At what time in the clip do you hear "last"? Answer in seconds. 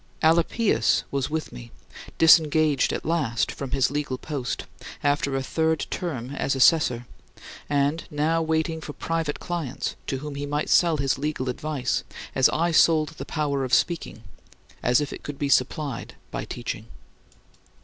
3.05-3.51